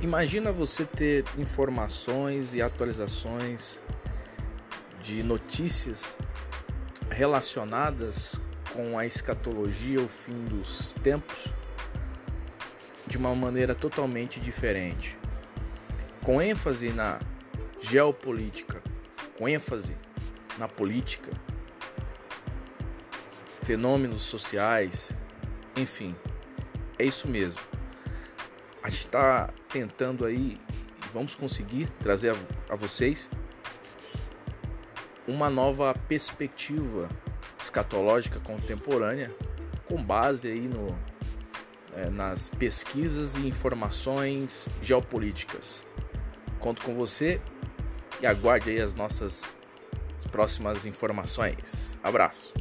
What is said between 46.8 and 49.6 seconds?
com você e aguarde aí as nossas